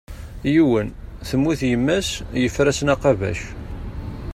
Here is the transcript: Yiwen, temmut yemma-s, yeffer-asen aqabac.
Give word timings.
Yiwen, 0.53 0.87
temmut 1.27 1.61
yemma-s, 1.69 2.09
yeffer-asen 2.41 2.93
aqabac. 2.93 3.39